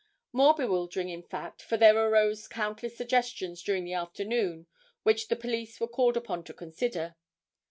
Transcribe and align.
More 0.33 0.55
bewildering 0.55 1.09
in 1.09 1.21
fact, 1.21 1.61
for 1.61 1.77
there 1.77 1.95
arose 1.95 2.47
countless 2.47 2.97
suggestions 2.97 3.61
during 3.61 3.83
the 3.85 3.93
afternoon 3.93 4.65
which 5.03 5.27
the 5.27 5.35
police 5.35 5.79
were 5.79 5.87
called 5.87 6.17
upon 6.17 6.43
to 6.45 6.55
consider. 6.55 7.13